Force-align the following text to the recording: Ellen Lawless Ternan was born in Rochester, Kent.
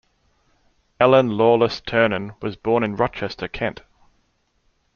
Ellen 0.99 1.29
Lawless 1.37 1.79
Ternan 1.79 2.33
was 2.41 2.55
born 2.55 2.83
in 2.83 2.95
Rochester, 2.95 3.47
Kent. 3.47 3.83